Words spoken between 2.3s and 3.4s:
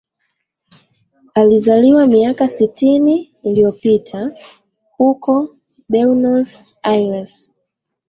sitini